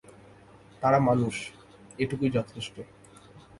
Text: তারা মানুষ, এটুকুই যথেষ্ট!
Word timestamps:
তারা 0.81 0.99
মানুষ, 0.99 1.35
এটুকুই 1.99 2.29
যথেষ্ট! 2.29 2.75